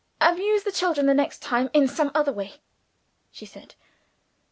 [0.19, 2.55] "Amuse the children, the next time, in some other way,"
[3.29, 3.75] she said.